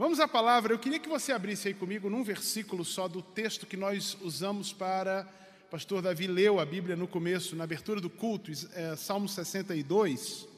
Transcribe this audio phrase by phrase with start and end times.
[0.00, 0.72] Vamos à palavra.
[0.72, 4.72] Eu queria que você abrisse aí comigo num versículo só do texto que nós usamos
[4.72, 5.28] para.
[5.66, 10.48] O pastor Davi leu a Bíblia no começo, na abertura do culto, é, Salmo 62.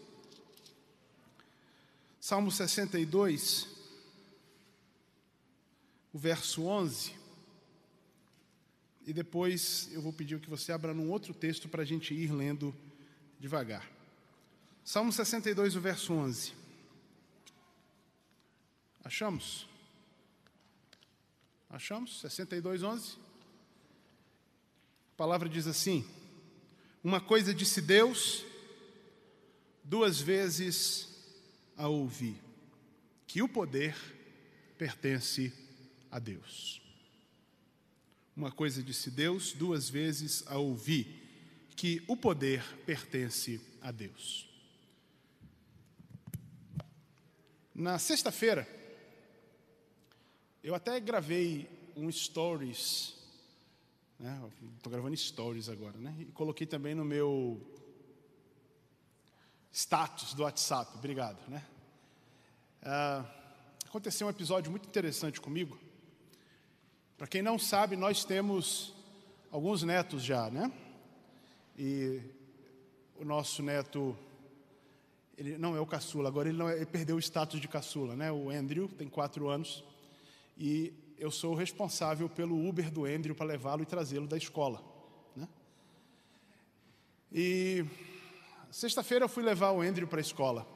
[2.21, 3.67] Salmo 62,
[6.13, 7.13] o verso 11.
[9.05, 12.33] E depois eu vou pedir que você abra num outro texto para a gente ir
[12.33, 12.73] lendo
[13.41, 13.91] devagar.
[14.85, 16.62] Salmo 62, o verso 11.
[19.05, 19.67] Achamos?
[21.69, 22.21] Achamos?
[22.21, 23.17] 62, 11.
[25.13, 26.07] A palavra diz assim:
[27.03, 28.45] Uma coisa disse Deus,
[29.83, 31.09] duas vezes
[31.77, 32.37] a ouvir,
[33.27, 33.97] que o poder
[34.79, 35.53] pertence
[36.11, 36.81] a Deus.
[38.37, 41.07] Uma coisa disse Deus, duas vezes a ouvir,
[41.77, 44.49] que o poder pertence a Deus.
[47.75, 48.82] Na sexta-feira,
[50.63, 53.17] eu até gravei um stories,
[54.19, 54.41] né?
[54.77, 56.15] Estou gravando stories agora, né?
[56.21, 57.61] E coloquei também no meu
[59.73, 60.97] status do WhatsApp.
[60.97, 61.67] Obrigado, né?
[62.81, 63.25] Ah,
[63.85, 65.77] aconteceu um episódio muito interessante comigo.
[67.19, 68.95] Para quem não sabe, nós temos
[69.51, 70.73] alguns netos já, né?
[71.77, 72.21] E
[73.17, 74.17] o nosso neto,
[75.37, 78.31] ele não é o caçula, agora ele, é, ele perdeu o status de caçula, né?
[78.31, 79.83] O Andrew tem quatro anos
[80.57, 84.83] e eu sou o responsável pelo Uber do Andrew para levá-lo e trazê-lo da escola.
[85.37, 85.49] Né?
[87.33, 87.85] E
[88.71, 90.67] sexta-feira eu fui levar o Andrew para a escola.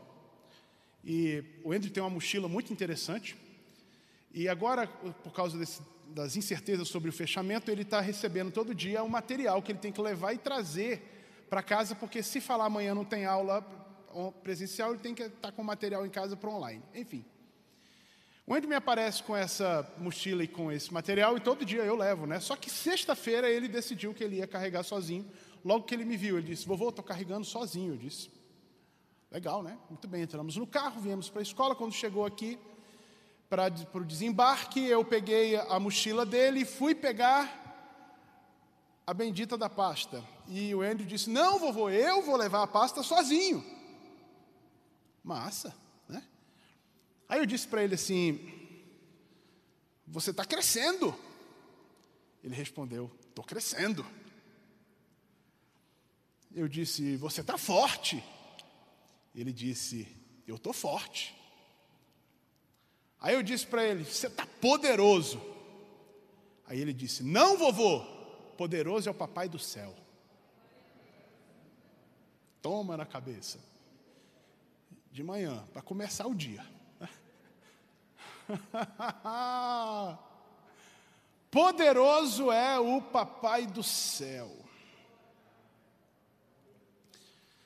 [1.05, 3.37] E o Andrew tem uma mochila muito interessante.
[4.33, 9.03] E agora, por causa desse, das incertezas sobre o fechamento, ele está recebendo todo dia
[9.03, 11.03] o material que ele tem que levar e trazer
[11.49, 13.63] para casa, porque se falar amanhã não tem aula
[14.43, 16.83] presencial, ele tem que estar tá com o material em casa para online.
[16.95, 17.25] Enfim.
[18.49, 21.97] O Andy me aparece com essa mochila e com esse material e todo dia eu
[21.97, 22.39] levo, né?
[22.39, 25.29] Só que sexta-feira ele decidiu que ele ia carregar sozinho.
[25.65, 27.95] Logo que ele me viu, ele disse: Vovô, estou carregando sozinho.
[27.95, 28.31] Eu disse:
[29.33, 29.77] Legal, né?
[29.91, 30.23] Muito bem.
[30.23, 31.75] Entramos no carro, viemos para a escola.
[31.75, 32.56] Quando chegou aqui
[33.49, 37.65] para o desembarque, eu peguei a mochila dele e fui pegar
[39.05, 40.23] a bendita da pasta.
[40.47, 43.65] E o Andrew disse: Não, vovô, eu vou levar a pasta sozinho.
[45.25, 45.75] Massa.
[47.28, 48.53] Aí eu disse para ele assim:
[50.06, 51.14] Você está crescendo.
[52.42, 54.06] Ele respondeu: Estou crescendo.
[56.54, 58.22] Eu disse: Você está forte.
[59.34, 60.06] Ele disse:
[60.47, 61.37] Eu estou forte.
[63.20, 65.41] Aí eu disse para ele: Você está poderoso.
[66.64, 68.00] Aí ele disse: Não, vovô,
[68.56, 69.94] poderoso é o papai do céu.
[72.62, 73.58] Toma na cabeça.
[75.10, 76.75] De manhã, para começar o dia.
[81.51, 84.55] Poderoso é o Papai do céu.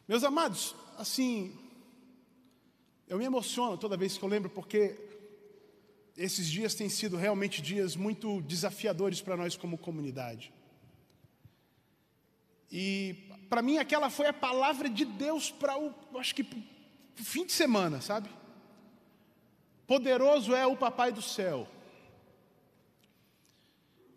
[0.07, 1.57] Meus amados, assim,
[3.09, 4.99] eu me emociono toda vez que eu lembro, porque
[6.17, 10.53] esses dias têm sido realmente dias muito desafiadores para nós como comunidade.
[12.71, 13.17] E
[13.49, 16.47] para mim aquela foi a palavra de Deus para o, acho que
[17.17, 18.29] fim de semana, sabe?
[19.91, 21.67] Poderoso é o Papai do céu.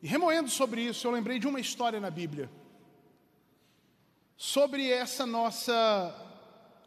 [0.03, 2.47] E remoendo sobre isso, eu lembrei de uma história na Bíblia.
[4.37, 6.15] Sobre essa nossa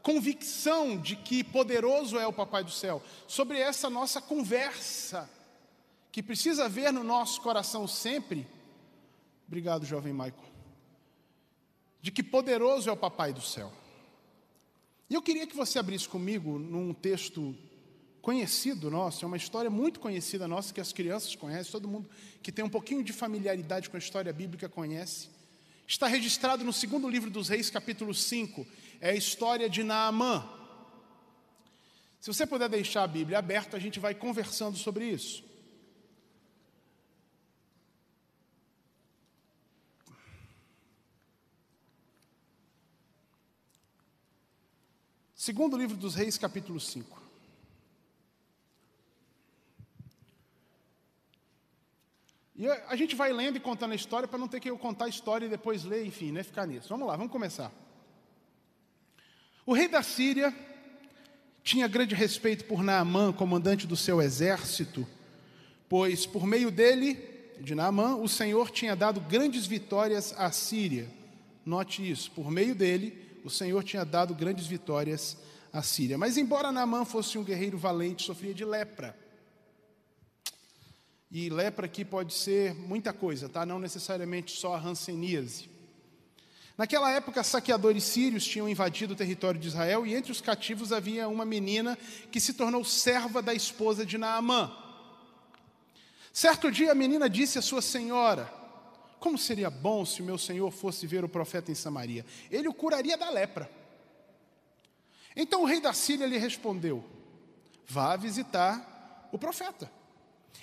[0.04, 3.02] convicção de que poderoso é o Papai do céu.
[3.26, 5.28] Sobre essa nossa conversa
[6.12, 8.46] que precisa haver no nosso coração sempre.
[9.48, 10.52] Obrigado, jovem Michael.
[12.00, 13.72] De que poderoso é o Papai do céu.
[15.10, 17.52] E eu queria que você abrisse comigo num texto
[18.26, 22.10] conhecido nosso, é uma história muito conhecida nossa, que as crianças conhecem, todo mundo
[22.42, 25.28] que tem um pouquinho de familiaridade com a história bíblica conhece.
[25.86, 28.66] Está registrado no segundo livro dos Reis, capítulo 5,
[29.00, 30.44] é a história de Naamã.
[32.20, 35.44] Se você puder deixar a Bíblia aberta, a gente vai conversando sobre isso.
[45.32, 47.25] Segundo livro dos Reis, capítulo 5.
[52.58, 55.04] E a gente vai lendo e contando a história para não ter que eu contar
[55.04, 56.88] a história e depois ler, enfim, né, ficar nisso.
[56.88, 57.70] Vamos lá, vamos começar.
[59.66, 60.54] O rei da Síria
[61.62, 65.06] tinha grande respeito por Naamã, comandante do seu exército,
[65.88, 67.18] pois por meio dele,
[67.60, 71.08] de Naamã, o Senhor tinha dado grandes vitórias à Síria.
[71.64, 75.36] Note isso, por meio dele, o Senhor tinha dado grandes vitórias
[75.72, 76.16] à Síria.
[76.16, 79.25] Mas embora Naamã fosse um guerreiro valente, sofria de lepra.
[81.38, 83.66] E lepra aqui pode ser muita coisa, tá?
[83.66, 85.68] Não necessariamente só a hanseníase.
[86.78, 91.28] Naquela época, saqueadores sírios tinham invadido o território de Israel e entre os cativos havia
[91.28, 91.98] uma menina
[92.32, 94.74] que se tornou serva da esposa de Naamã.
[96.32, 98.50] Certo dia, a menina disse à sua senhora:
[99.20, 102.24] Como seria bom se o meu senhor fosse ver o profeta em Samaria?
[102.50, 103.70] Ele o curaria da lepra.
[105.36, 107.04] Então o rei da Síria lhe respondeu:
[107.86, 109.90] Vá visitar o profeta.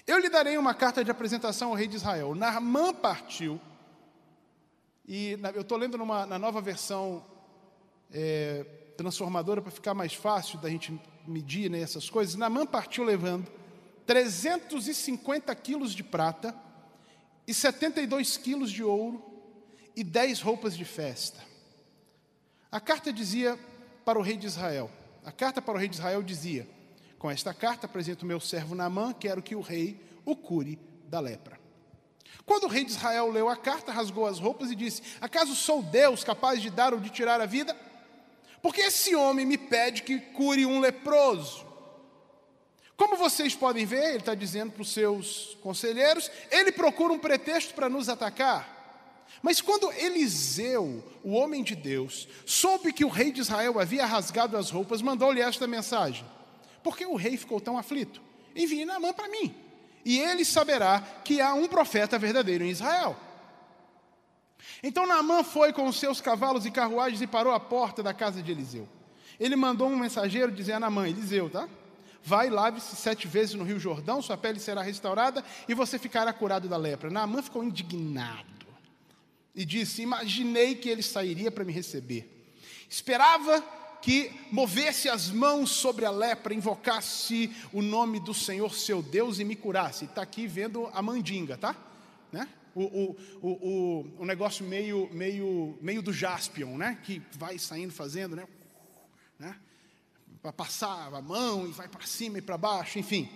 [0.05, 2.35] Eu lhe darei uma carta de apresentação ao rei de Israel.
[2.35, 3.59] Naamã partiu
[5.05, 7.25] e eu estou lendo numa, na nova versão
[8.11, 8.63] é,
[8.95, 12.35] transformadora para ficar mais fácil da gente medir né, essas coisas.
[12.35, 13.51] Namã partiu levando
[14.05, 16.55] 350 quilos de prata
[17.47, 19.23] e 72 quilos de ouro
[19.95, 21.41] e 10 roupas de festa.
[22.71, 23.59] A carta dizia
[24.05, 24.89] para o rei de Israel.
[25.25, 26.67] A carta para o rei de Israel dizia:
[27.23, 31.57] Com esta carta apresento meu servo Namã, quero que o rei o cure da lepra.
[32.45, 35.81] Quando o rei de Israel leu a carta, rasgou as roupas e disse: Acaso sou
[35.81, 37.73] Deus capaz de dar ou de tirar a vida?
[38.61, 41.65] Porque esse homem me pede que cure um leproso.
[42.97, 47.73] Como vocês podem ver, ele está dizendo para os seus conselheiros, ele procura um pretexto
[47.73, 49.23] para nos atacar.
[49.41, 54.57] Mas quando Eliseu, o homem de Deus, soube que o rei de Israel havia rasgado
[54.57, 56.25] as roupas, mandou-lhe esta mensagem:
[56.83, 58.21] Por que o rei ficou tão aflito?
[58.55, 59.63] Envie mão para mim
[60.05, 63.17] e ele saberá que há um profeta verdadeiro em Israel.
[64.81, 68.41] Então Naamã foi com os seus cavalos e carruagens e parou à porta da casa
[68.41, 68.87] de Eliseu.
[69.39, 71.67] Ele mandou um mensageiro dizer a Naamã, Eliseu, tá?
[72.21, 76.69] Vai, lave-se sete vezes no rio Jordão, sua pele será restaurada e você ficará curado
[76.69, 77.09] da lepra.
[77.09, 78.45] Naamã ficou indignado
[79.53, 82.53] e disse: Imaginei que ele sairia para me receber.
[82.89, 83.63] Esperava
[84.03, 89.45] que movesse as mãos sobre a lepra, invocasse o nome do Senhor seu Deus e
[89.45, 90.03] me curasse.
[90.03, 91.73] Está aqui vendo a mandinga, tá?
[92.29, 92.49] Né?
[92.75, 96.99] O, o, o, o, negócio meio, meio, meio do jaspion, né?
[97.01, 98.45] Que vai saindo fazendo, né?
[99.39, 99.55] né?
[100.41, 103.29] Para passar a mão e vai para cima e para baixo, enfim.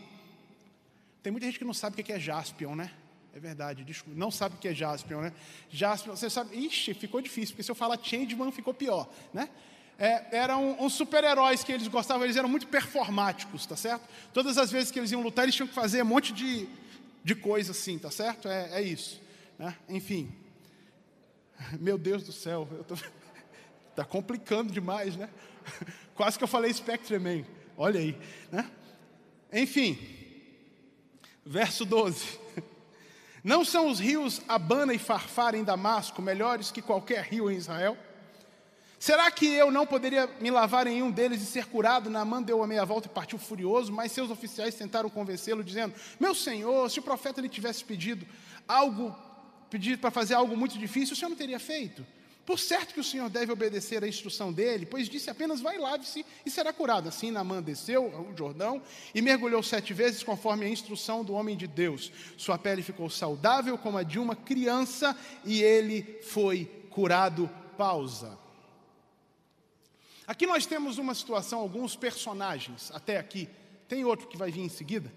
[1.24, 2.92] Tem muita gente que não sabe o que é jaspion, né?
[3.34, 5.34] É verdade, desculpa, não sabe o que é jaspion, né?
[5.70, 9.48] Jaspion, você sabe, ixi, ficou difícil, porque se eu falar changeman ficou pior, né?
[10.00, 14.08] É, eram uns super-heróis que eles gostavam, eles eram muito performáticos, tá certo?
[14.32, 16.68] Todas as vezes que eles iam lutar, eles tinham que fazer um monte de,
[17.24, 18.48] de coisa assim, tá certo?
[18.48, 19.20] É, é isso.
[19.58, 19.76] Né?
[19.90, 20.32] Enfim.
[21.80, 22.96] Meu Deus do céu, eu tô...
[23.96, 25.30] tá complicando demais, né?
[26.14, 27.44] Quase que eu falei Spectreman,
[27.76, 28.16] olha aí,
[28.52, 28.70] né?
[29.52, 29.98] Enfim,
[31.44, 32.40] verso 12.
[33.44, 37.98] Não são os rios Abana e Farfar em Damasco melhores que qualquer rio em Israel?
[39.00, 42.10] Será que eu não poderia me lavar em um deles e ser curado?
[42.10, 46.34] Naamã deu a meia volta e partiu furioso, mas seus oficiais tentaram convencê-lo, dizendo: Meu
[46.34, 48.26] senhor, se o profeta lhe tivesse pedido
[48.68, 49.16] algo,
[49.70, 52.06] pedido para fazer algo muito difícil, o senhor não teria feito.
[52.44, 56.26] Por certo que o senhor deve obedecer à instrução dele, pois disse apenas: Vai, lave-se
[56.44, 57.08] e será curado.
[57.08, 58.82] Assim Naamã desceu ao Jordão
[59.14, 62.12] e mergulhou sete vezes, conforme a instrução do homem de Deus.
[62.36, 65.16] Sua pele ficou saudável como a de uma criança
[65.46, 67.48] e ele foi curado.
[67.78, 68.47] Pausa.
[70.27, 73.47] Aqui nós temos uma situação, alguns personagens até aqui,
[73.88, 75.09] tem outro que vai vir em seguida.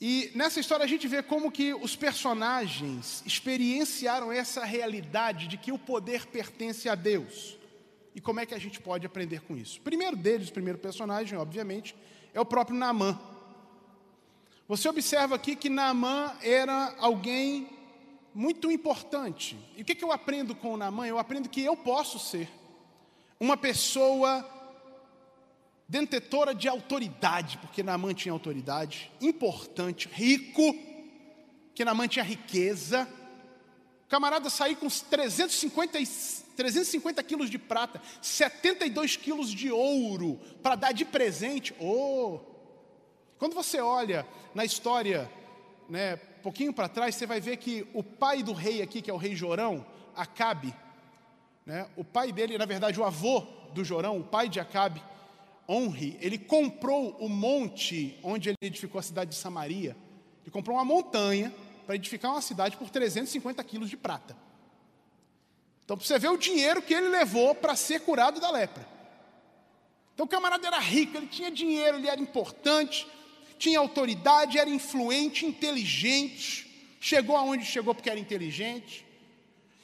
[0.00, 5.70] E nessa história a gente vê como que os personagens experienciaram essa realidade de que
[5.70, 7.56] o poder pertence a Deus.
[8.16, 9.78] E como é que a gente pode aprender com isso?
[9.78, 11.94] O primeiro deles, o primeiro personagem, obviamente,
[12.34, 13.16] é o próprio Naamã.
[14.66, 17.68] Você observa aqui que Naamã era alguém
[18.34, 19.56] muito importante.
[19.76, 21.06] E o que, que eu aprendo com o Naamã?
[21.06, 22.48] Eu aprendo que eu posso ser
[23.42, 24.48] uma pessoa
[25.88, 30.62] detentora de autoridade, porque Naamã tinha autoridade, importante, rico,
[31.74, 33.08] que Naamã tinha riqueza.
[34.04, 35.98] O camarada saiu com 350,
[36.54, 41.74] 350 quilos de prata, 72 quilos de ouro para dar de presente.
[41.80, 42.38] Oh!
[43.38, 45.28] Quando você olha na história,
[45.88, 49.14] né, pouquinho para trás, você vai ver que o pai do rei aqui, que é
[49.14, 49.84] o rei Jorão,
[50.14, 50.72] Acabe,
[51.64, 51.88] né?
[51.96, 55.02] O pai dele, na verdade, o avô do Jorão, o pai de Acabe,
[55.68, 59.96] Onri, ele comprou o monte onde ele edificou a cidade de Samaria.
[60.42, 61.52] Ele comprou uma montanha
[61.86, 64.36] para edificar uma cidade por 350 quilos de prata.
[65.84, 68.86] Então, você vê o dinheiro que ele levou para ser curado da lepra.
[70.14, 73.06] Então, o camarada era rico, ele tinha dinheiro, ele era importante,
[73.58, 76.96] tinha autoridade, era influente, inteligente.
[77.00, 79.06] Chegou aonde chegou porque era inteligente.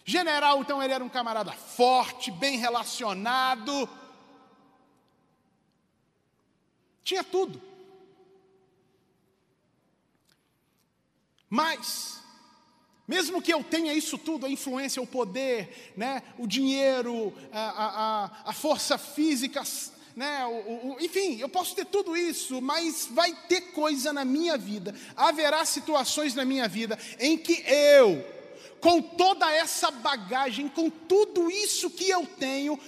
[0.08, 3.86] General, então, ele era um camarada forte, bem relacionado.
[7.04, 7.60] Tinha tudo.
[11.50, 12.22] Mas,
[13.06, 18.30] mesmo que eu tenha isso tudo, a influência, o poder, né, o dinheiro, a, a,
[18.46, 19.62] a força física,
[20.16, 24.56] né, o, o, enfim, eu posso ter tudo isso, mas vai ter coisa na minha
[24.56, 28.37] vida, haverá situações na minha vida em que eu,
[28.80, 32.78] com toda essa bagagem, com tudo isso que eu tenho,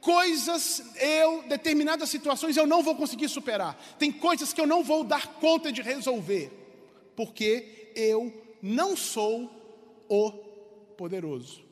[0.00, 3.76] coisas eu, determinadas situações eu não vou conseguir superar.
[3.98, 6.50] Tem coisas que eu não vou dar conta de resolver,
[7.16, 9.50] porque eu não sou
[10.08, 10.30] o
[10.96, 11.64] poderoso.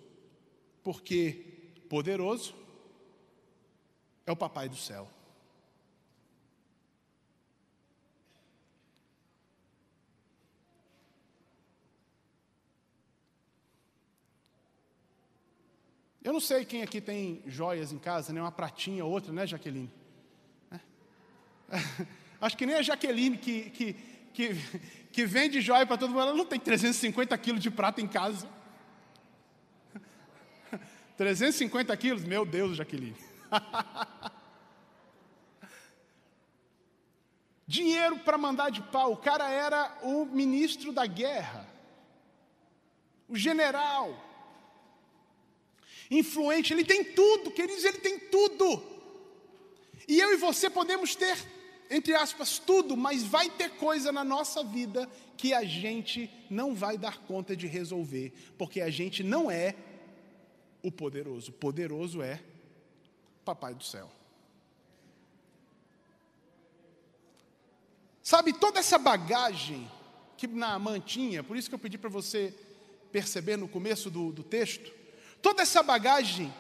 [0.83, 1.45] Porque
[1.89, 2.55] poderoso
[4.27, 5.09] é o papai do céu.
[16.27, 18.41] Eu não sei quem aqui tem joias em casa, né?
[18.43, 19.89] Uma pratinha, outra, né, Jaqueline?
[20.73, 20.81] É.
[22.43, 23.93] Acho que nem a Jaqueline que, que,
[24.35, 24.57] que,
[25.13, 28.49] que vende joia para todo mundo, ela não tem 350 quilos de prata em casa.
[31.17, 32.25] 350 quilos?
[32.25, 33.15] Meu Deus, Jaqueline.
[37.69, 39.13] Dinheiro para mandar de pau.
[39.13, 41.69] O cara era o ministro da guerra,
[43.29, 44.26] o general
[46.11, 48.83] influente, ele tem tudo, queridos, ele tem tudo.
[50.09, 51.37] E eu e você podemos ter,
[51.91, 56.97] entre aspas, tudo, mas vai ter coisa na nossa vida que a gente não vai
[56.97, 59.75] dar conta de resolver, porque a gente não é
[60.83, 61.51] o poderoso.
[61.51, 62.41] O poderoso é
[63.45, 64.11] Papai do céu.
[68.21, 69.89] Sabe, toda essa bagagem
[70.37, 72.53] que Naaman tinha, por isso que eu pedi para você
[73.13, 74.93] perceber no começo do, do texto,
[75.47, 76.53] Toda essa bagagem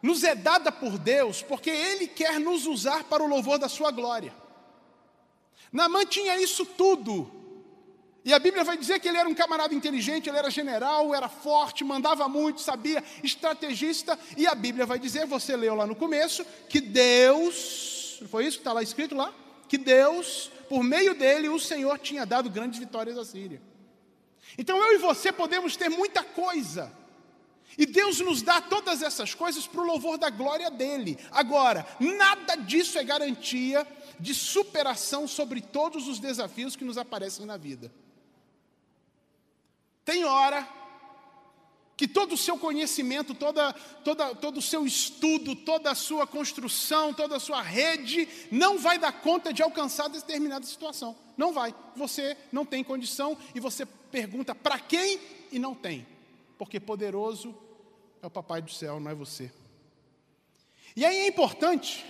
[0.00, 3.90] nos é dada por Deus, porque Ele quer nos usar para o louvor da Sua
[3.90, 4.34] glória.
[5.70, 7.30] Naamã tinha isso tudo.
[8.24, 11.28] E a Bíblia vai dizer que ele era um camarada inteligente, ele era general, era
[11.28, 14.18] forte, mandava muito, sabia, estrategista.
[14.38, 18.62] E a Bíblia vai dizer, você leu lá no começo, que Deus, foi isso que
[18.62, 19.34] está lá escrito lá?
[19.68, 23.60] Que Deus, por meio dele, o Senhor tinha dado grandes vitórias à Síria.
[24.56, 27.03] Então eu e você podemos ter muita coisa
[27.76, 31.18] e Deus nos dá todas essas coisas para o louvor da glória dele.
[31.30, 33.86] Agora, nada disso é garantia
[34.18, 37.92] de superação sobre todos os desafios que nos aparecem na vida.
[40.04, 40.68] Tem hora
[41.96, 43.72] que todo o seu conhecimento, toda,
[44.04, 48.98] toda, todo o seu estudo, toda a sua construção, toda a sua rede, não vai
[48.98, 51.16] dar conta de alcançar determinada situação.
[51.36, 51.74] Não vai.
[51.96, 55.20] Você não tem condição e você pergunta para quem
[55.52, 56.06] e não tem.
[56.58, 57.54] Porque poderoso
[58.24, 59.52] é o Papai do céu, não é você.
[60.96, 62.04] E aí é importante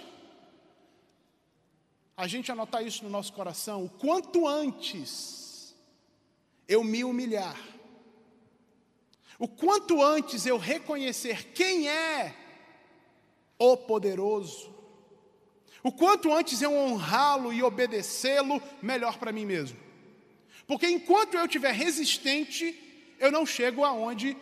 [2.16, 5.74] a gente anotar isso no nosso coração, o quanto antes
[6.68, 7.58] eu me humilhar,
[9.40, 12.32] o quanto antes eu reconhecer quem é
[13.58, 14.72] o poderoso,
[15.82, 19.78] o quanto antes eu honrá-lo e obedecê-lo, melhor para mim mesmo.
[20.64, 24.36] Porque enquanto eu estiver resistente, eu não chego aonde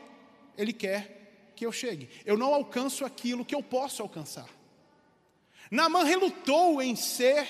[0.58, 1.21] ele quer
[1.54, 2.08] que eu chegue.
[2.24, 4.48] Eu não alcanço aquilo que eu posso alcançar.
[5.70, 7.46] Naamã relutou em ser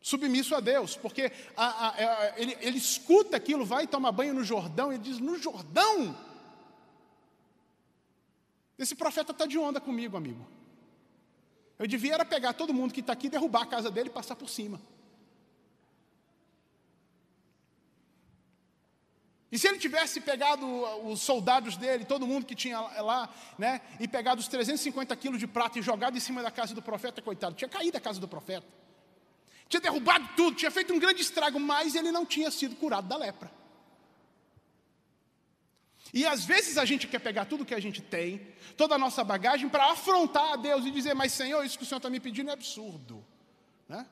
[0.00, 4.44] submisso a Deus, porque a, a, a, ele, ele escuta aquilo, vai tomar banho no
[4.44, 6.16] Jordão, e diz: No Jordão?
[8.78, 10.46] Esse profeta está de onda comigo, amigo.
[11.78, 14.36] Eu devia era pegar todo mundo que está aqui, derrubar a casa dele e passar
[14.36, 14.80] por cima.
[19.54, 20.66] E se ele tivesse pegado
[21.08, 25.46] os soldados dele, todo mundo que tinha lá, né, e pegado os 350 quilos de
[25.46, 28.26] prata e jogado em cima da casa do profeta, coitado, tinha caído a casa do
[28.26, 28.66] profeta.
[29.68, 33.16] Tinha derrubado tudo, tinha feito um grande estrago, mas ele não tinha sido curado da
[33.16, 33.48] lepra.
[36.12, 38.44] E às vezes a gente quer pegar tudo que a gente tem,
[38.76, 41.86] toda a nossa bagagem, para afrontar a Deus e dizer, mas Senhor, isso que o
[41.86, 43.24] Senhor está me pedindo é absurdo.
[43.88, 44.04] Né?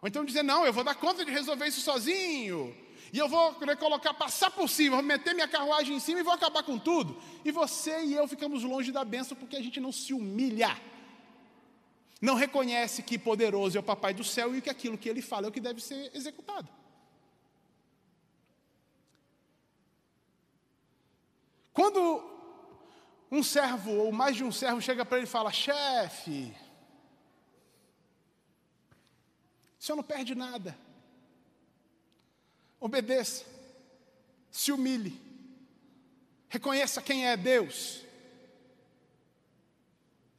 [0.00, 2.87] Ou então dizer, não, eu vou dar conta de resolver isso sozinho.
[3.12, 6.22] E eu vou querer colocar, passar por cima, vou meter minha carruagem em cima e
[6.22, 7.16] vou acabar com tudo.
[7.44, 10.76] E você e eu ficamos longe da bênção porque a gente não se humilha.
[12.20, 15.46] Não reconhece que poderoso é o papai do céu e que aquilo que ele fala
[15.46, 16.68] é o que deve ser executado.
[21.72, 22.28] Quando
[23.30, 26.52] um servo ou mais de um servo chega para ele e fala: chefe,
[29.78, 30.76] o senhor não perde nada.
[32.80, 33.44] Obedeça,
[34.50, 35.20] se humilhe,
[36.48, 38.04] reconheça quem é Deus.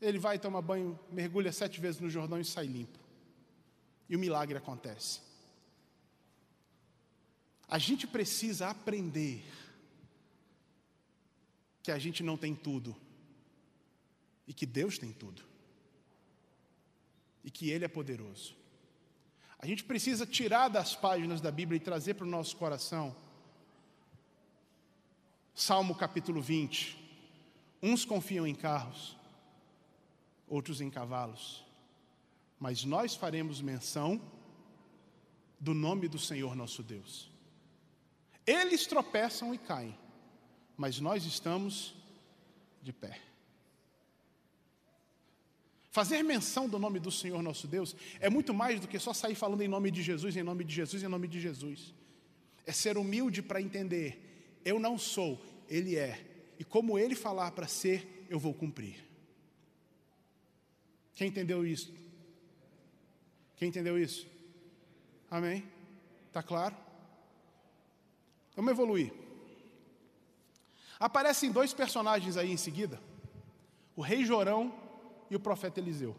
[0.01, 2.97] Ele vai tomar banho, mergulha sete vezes no Jordão e sai limpo.
[4.07, 5.19] E o milagre acontece.
[7.67, 9.43] A gente precisa aprender
[11.83, 12.95] que a gente não tem tudo
[14.47, 15.43] e que Deus tem tudo
[17.43, 18.55] e que Ele é poderoso.
[19.59, 23.13] A gente precisa tirar das páginas da Bíblia e trazer para o nosso coração.
[25.53, 26.97] Salmo capítulo 20.
[27.83, 29.17] Uns confiam em carros,
[30.47, 31.65] outros em cavalos,
[32.57, 34.21] mas nós faremos menção
[35.59, 37.29] do nome do Senhor nosso Deus.
[38.47, 39.97] Eles tropeçam e caem,
[40.77, 41.93] mas nós estamos
[42.81, 43.28] de pé.
[45.99, 49.35] Fazer menção do nome do Senhor nosso Deus é muito mais do que só sair
[49.35, 51.93] falando em nome de Jesus, em nome de Jesus, em nome de Jesus.
[52.65, 55.37] É ser humilde para entender: eu não sou,
[55.67, 59.05] Ele é, e como Ele falar para ser, eu vou cumprir.
[61.15, 61.93] Quem entendeu isso?
[63.57, 64.25] Quem entendeu isso?
[65.29, 65.65] Amém?
[66.29, 66.77] Está claro?
[68.55, 69.11] Vamos evoluir.
[70.97, 73.01] Aparecem dois personagens aí em seguida:
[73.97, 74.78] o rei Jorão
[75.29, 76.15] e o profeta Eliseu.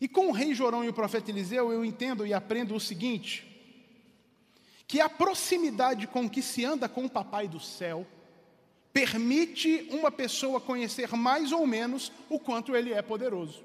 [0.00, 3.46] E com o rei Jorão e o profeta Eliseu, eu entendo e aprendo o seguinte:
[4.86, 8.06] que a proximidade com que se anda com o papai do céu
[8.92, 13.62] permite uma pessoa conhecer mais ou menos o quanto ele é poderoso.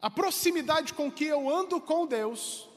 [0.00, 2.68] A proximidade com que eu ando com Deus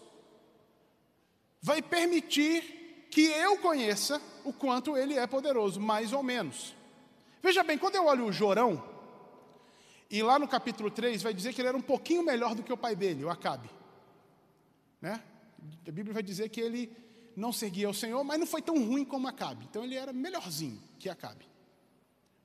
[1.62, 6.75] vai permitir que eu conheça o quanto ele é poderoso, mais ou menos.
[7.46, 8.84] Veja bem, quando eu olho o Jorão,
[10.10, 12.74] e lá no capítulo 3 vai dizer que ele era um pouquinho melhor do que
[12.74, 13.70] o pai dele, o Acabe.
[15.00, 15.22] Né?
[15.88, 16.92] A Bíblia vai dizer que ele
[17.36, 19.64] não seguia o Senhor, mas não foi tão ruim como Acabe.
[19.70, 21.46] Então ele era melhorzinho que Acabe.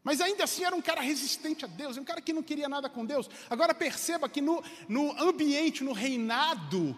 [0.05, 2.91] Mas ainda assim era um cara resistente a Deus, um cara que não queria nada
[2.91, 3.31] com Deus.
[3.49, 6.95] Agora perceba que no, no ambiente, no reinado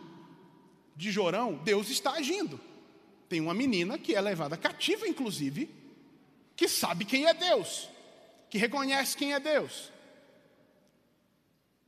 [0.96, 2.60] de Jorão, Deus está agindo.
[3.28, 5.72] Tem uma menina que é levada cativa, inclusive,
[6.56, 7.91] que sabe quem é Deus
[8.52, 9.90] que reconhece quem é Deus.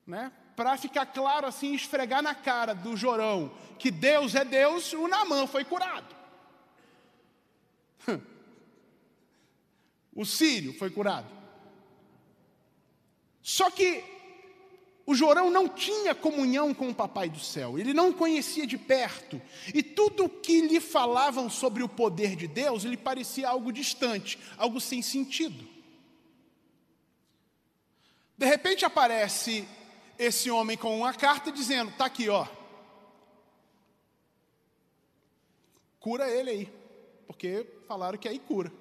[0.06, 0.32] Né?
[0.56, 5.46] Para ficar claro assim, esfregar na cara do Jorão que Deus é Deus, o Namã
[5.46, 6.16] foi curado.
[10.16, 11.26] O sírio foi curado.
[13.42, 14.04] Só que
[15.04, 19.42] o Jorão não tinha comunhão com o Papai do céu, ele não conhecia de perto,
[19.74, 24.80] e tudo que lhe falavam sobre o poder de Deus lhe parecia algo distante, algo
[24.80, 25.73] sem sentido.
[28.36, 29.66] De repente aparece
[30.18, 32.46] esse homem com uma carta dizendo: está aqui, ó.
[36.00, 36.72] Cura ele aí,
[37.26, 38.72] porque falaram que aí cura.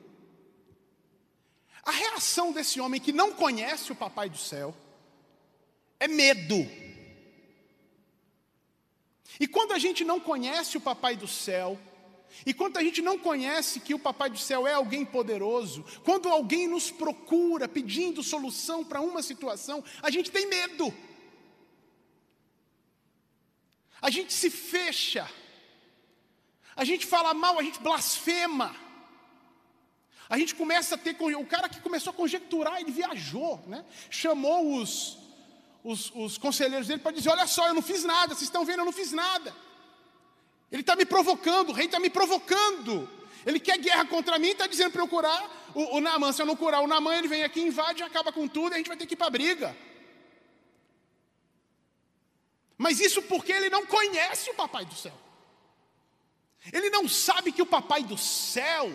[1.83, 4.75] A reação desse homem que não conhece o Papai do céu
[5.99, 6.55] é medo.
[9.39, 11.77] E quando a gente não conhece o Papai do céu,
[12.45, 16.27] e quando a gente não conhece que o Papai do Céu é alguém poderoso, quando
[16.27, 20.93] alguém nos procura pedindo solução para uma situação, a gente tem medo.
[24.01, 25.29] A gente se fecha.
[26.75, 28.75] A gente fala mal, a gente blasfema.
[30.29, 31.15] A gente começa a ter.
[31.21, 33.85] O cara que começou a conjecturar, ele viajou, né?
[34.09, 35.17] chamou os,
[35.83, 38.79] os, os conselheiros dele para dizer: Olha só, eu não fiz nada, vocês estão vendo,
[38.79, 39.55] eu não fiz nada.
[40.73, 43.07] Ele está me provocando, o rei está me provocando.
[43.45, 46.31] Ele quer guerra contra mim, está dizendo para eu curar o, o Naamã.
[46.31, 48.77] Se eu não curar o Naamã, ele vem aqui, invade, acaba com tudo e a
[48.77, 49.77] gente vai ter que ir para a briga.
[52.75, 55.13] Mas isso porque ele não conhece o Papai do céu.
[56.71, 58.91] Ele não sabe que o Papai do céu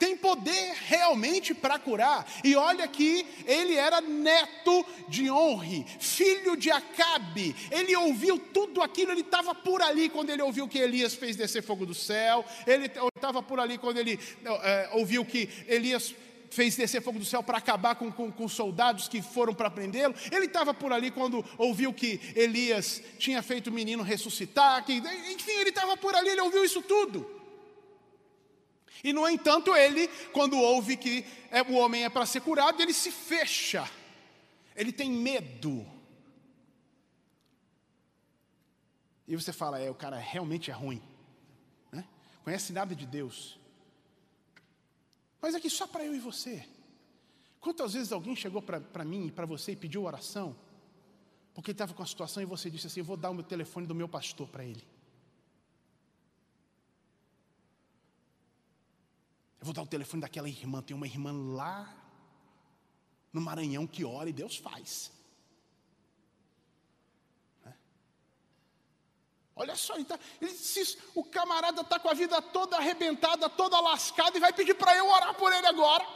[0.00, 2.26] tem poder realmente para curar.
[2.42, 7.54] E olha que ele era neto de Honre, filho de Acabe.
[7.70, 11.62] Ele ouviu tudo aquilo, ele estava por ali quando ele ouviu que Elias fez descer
[11.62, 12.42] fogo do céu.
[12.66, 14.18] Ele estava por ali quando ele
[14.62, 16.14] é, ouviu que Elias
[16.48, 20.14] fez descer fogo do céu para acabar com, com, com, soldados que foram para prendê-lo.
[20.32, 24.82] Ele estava por ali quando ouviu que Elias tinha feito o menino ressuscitar.
[24.84, 27.39] Que, enfim, ele estava por ali, ele ouviu isso tudo.
[29.02, 32.92] E no entanto, ele, quando ouve que é, o homem é para ser curado, ele
[32.92, 33.88] se fecha.
[34.76, 35.86] Ele tem medo.
[39.26, 41.02] E você fala, é, o cara realmente é ruim.
[41.92, 42.04] Né?
[42.44, 43.58] Conhece nada de Deus.
[45.40, 46.66] Mas aqui só para eu e você.
[47.60, 50.56] Quantas vezes alguém chegou para mim e para você e pediu oração?
[51.54, 53.44] Porque ele estava com a situação e você disse assim: Eu vou dar o meu
[53.44, 54.82] telefone do meu pastor para ele.
[59.60, 60.82] Eu vou dar o telefone daquela irmã.
[60.82, 61.94] Tem uma irmã lá
[63.32, 65.12] no Maranhão que ora e Deus faz.
[67.64, 67.76] Né?
[69.54, 70.18] Olha só, ele, tá,
[71.14, 75.06] o camarada está com a vida toda arrebentada, toda lascada, e vai pedir para eu
[75.06, 76.06] orar por ele agora.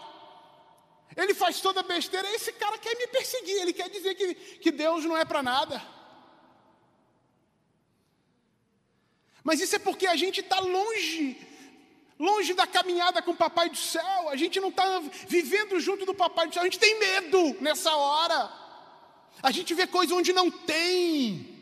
[1.14, 5.04] Ele faz toda besteira, esse cara quer me perseguir, ele quer dizer que, que Deus
[5.04, 5.80] não é para nada.
[9.44, 11.37] Mas isso é porque a gente está longe,
[12.18, 16.14] longe da caminhada com o Papai do céu, a gente não está vivendo junto do
[16.14, 18.50] Papai do céu, a gente tem medo nessa hora,
[19.42, 21.53] a gente vê coisa onde não tem.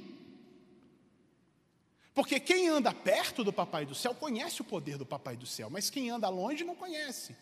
[2.15, 5.71] Porque quem anda perto do Papai do céu conhece o poder do Papai do céu,
[5.71, 7.35] mas quem anda longe não conhece.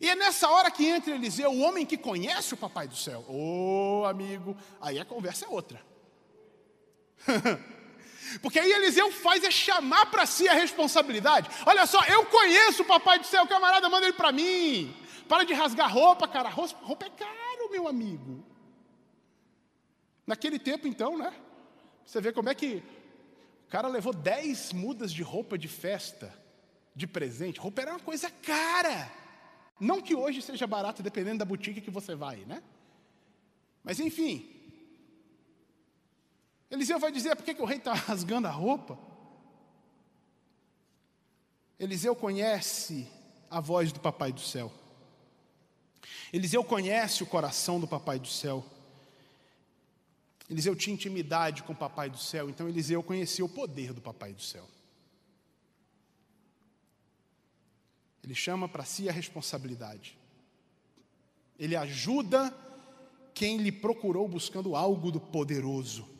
[0.00, 3.24] E é nessa hora que entra Eliseu, o homem que conhece o Papai do céu.
[3.28, 5.80] Ô oh, amigo, aí a conversa é outra.
[8.40, 11.48] Porque aí Eliseu faz é chamar para si a responsabilidade.
[11.66, 14.94] Olha só, eu conheço o Papai do céu, camarada manda ele para mim.
[15.28, 16.48] Para de rasgar roupa, cara.
[16.48, 18.44] Roupa é caro, meu amigo.
[20.26, 21.32] Naquele tempo, então, né?
[22.04, 22.82] Você vê como é que
[23.66, 26.32] o cara levou dez mudas de roupa de festa,
[26.94, 27.60] de presente.
[27.60, 29.10] Roupa era uma coisa cara.
[29.80, 32.62] Não que hoje seja barato, dependendo da boutique que você vai, né?
[33.82, 34.53] Mas enfim.
[36.74, 38.98] Eliseu vai dizer: por que, que o rei está rasgando a roupa?
[41.78, 43.08] Eliseu conhece
[43.50, 44.72] a voz do Papai do céu.
[46.32, 48.64] Eliseu conhece o coração do Papai do céu.
[50.50, 54.32] Eliseu tinha intimidade com o Papai do céu, então Eliseu conhecia o poder do Papai
[54.32, 54.68] do céu.
[58.22, 60.18] Ele chama para si a responsabilidade.
[61.58, 62.52] Ele ajuda
[63.32, 66.13] quem lhe procurou buscando algo do poderoso.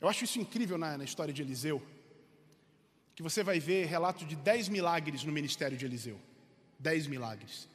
[0.00, 1.82] Eu acho isso incrível na, na história de Eliseu,
[3.14, 6.20] que você vai ver relato de dez milagres no ministério de Eliseu.
[6.78, 7.68] Dez milagres.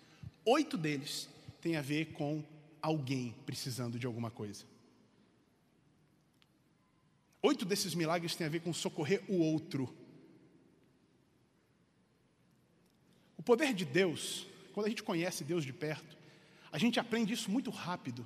[0.46, 1.28] Oito deles
[1.62, 2.44] têm a ver com
[2.82, 4.64] alguém precisando de alguma coisa.
[7.42, 9.94] Oito desses milagres têm a ver com socorrer o outro.
[13.38, 16.18] O poder de Deus, quando a gente conhece Deus de perto,
[16.72, 18.26] a gente aprende isso muito rápido.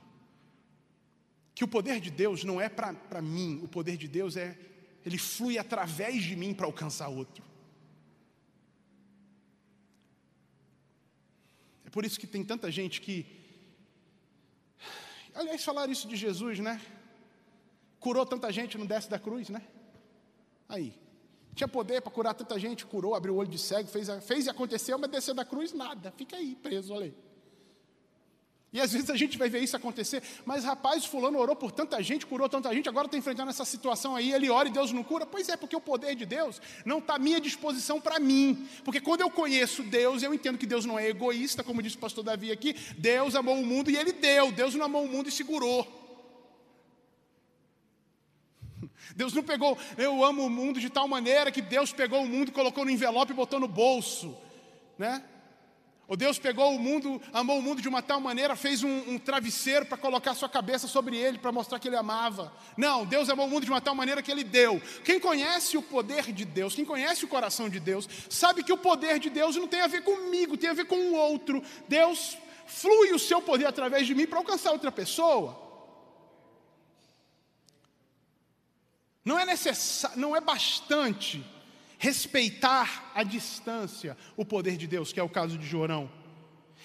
[1.58, 4.56] Que o poder de Deus não é para mim, o poder de Deus é,
[5.04, 7.44] ele flui através de mim para alcançar outro.
[11.84, 13.26] É por isso que tem tanta gente que.
[15.34, 16.80] Aliás, falar isso de Jesus, né?
[18.00, 19.64] Curou tanta gente no desce da cruz, né?
[20.70, 20.94] Aí.
[21.56, 24.50] Tinha poder para curar tanta gente, curou, abriu o olho de cego, fez, fez e
[24.52, 26.12] aconteceu, mas descer da cruz, nada.
[26.12, 27.27] Fica aí, preso, olha aí.
[28.72, 32.04] E às vezes a gente vai ver isso acontecer, mas rapaz, fulano orou por tanta
[32.04, 35.04] gente, curou tanta gente, agora está enfrentando essa situação aí, ele ora e Deus não
[35.04, 35.26] cura.
[35.26, 38.68] Pois é, porque o poder de Deus não está à minha disposição para mim.
[38.84, 42.00] Porque quando eu conheço Deus, eu entendo que Deus não é egoísta, como disse o
[42.00, 45.30] pastor Davi aqui, Deus amou o mundo e ele deu, Deus não amou o mundo
[45.30, 45.88] e segurou.
[49.16, 52.52] Deus não pegou, eu amo o mundo de tal maneira que Deus pegou o mundo,
[52.52, 54.38] colocou no envelope e botou no bolso,
[54.98, 55.24] né?
[56.08, 59.20] Ou Deus pegou o mundo, amou o mundo de uma tal maneira, fez um, um
[59.20, 62.54] travesseiro para colocar sua cabeça sobre ele, para mostrar que ele amava.
[62.78, 64.82] Não, Deus amou o mundo de uma tal maneira que ele deu.
[65.04, 68.78] Quem conhece o poder de Deus, quem conhece o coração de Deus, sabe que o
[68.78, 71.62] poder de Deus não tem a ver comigo, tem a ver com o outro.
[71.90, 75.68] Deus flui o seu poder através de mim para alcançar outra pessoa.
[79.26, 81.46] Não é necessário, não é bastante
[81.98, 86.10] respeitar a distância o poder de Deus, que é o caso de Jorão.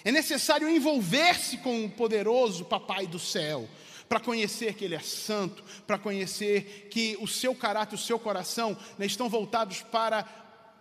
[0.03, 3.67] É necessário envolver-se com o poderoso Papai do céu,
[4.09, 8.77] para conhecer que Ele é santo, para conhecer que o seu caráter, o seu coração
[8.97, 10.27] né, estão voltados para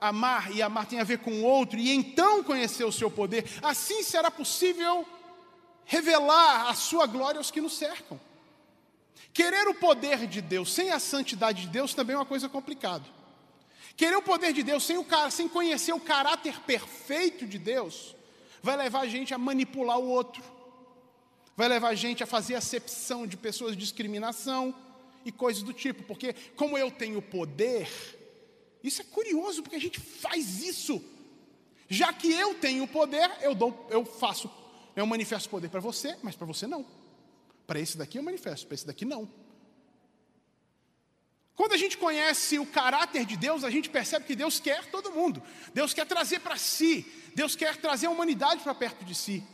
[0.00, 3.44] amar, e amar tem a ver com o outro, e então conhecer o seu poder.
[3.62, 5.06] Assim será possível
[5.84, 8.20] revelar a sua glória aos que nos cercam.
[9.32, 13.04] Querer o poder de Deus sem a santidade de Deus também é uma coisa complicada.
[13.96, 18.14] Querer o poder de Deus sem, o, sem conhecer o caráter perfeito de Deus
[18.62, 20.42] vai levar a gente a manipular o outro,
[21.56, 24.74] vai levar a gente a fazer acepção de pessoas discriminação
[25.24, 27.88] e coisas do tipo, porque como eu tenho poder,
[28.82, 31.02] isso é curioso porque a gente faz isso.
[31.88, 34.50] Já que eu tenho poder, eu dou, eu faço,
[34.96, 36.86] eu manifesto poder para você, mas para você não.
[37.66, 39.28] Para esse daqui eu manifesto, para esse daqui não.
[41.54, 45.12] Quando a gente conhece o caráter de Deus, a gente percebe que Deus quer todo
[45.12, 45.42] mundo.
[45.74, 47.06] Deus quer trazer para si.
[47.34, 49.44] Deus quer trazer a humanidade para perto de si.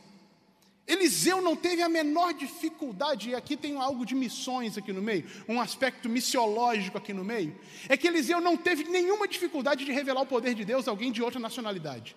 [0.86, 5.26] Eliseu não teve a menor dificuldade, e aqui tem algo de missões aqui no meio,
[5.46, 7.60] um aspecto missiológico aqui no meio.
[7.90, 11.12] É que Eliseu não teve nenhuma dificuldade de revelar o poder de Deus a alguém
[11.12, 12.16] de outra nacionalidade.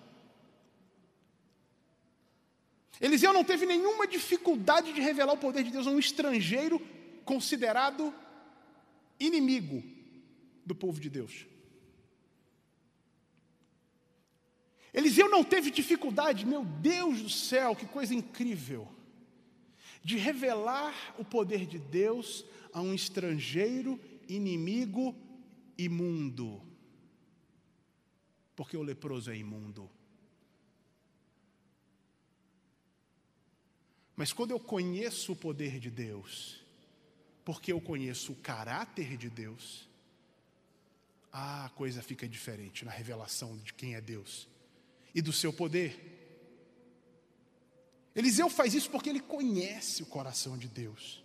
[3.02, 6.80] Eliseu não teve nenhuma dificuldade de revelar o poder de Deus a um estrangeiro
[7.26, 8.13] considerado
[9.25, 9.84] inimigo.
[10.63, 11.45] do povo de Deus.
[14.93, 18.88] Eliseu não teve dificuldade, meu Deus do céu, que coisa incrível,
[20.03, 25.15] de revelar o poder de Deus a um estrangeiro, inimigo,
[25.77, 26.62] imundo.
[28.55, 29.89] Porque o leproso é imundo.
[34.15, 36.61] Mas quando eu conheço o poder de Deus,
[37.43, 39.88] porque eu conheço o caráter de Deus,
[41.32, 44.47] ah, a coisa fica diferente na revelação de quem é Deus
[45.15, 46.19] e do seu poder.
[48.15, 51.23] Eliseu faz isso porque ele conhece o coração de Deus.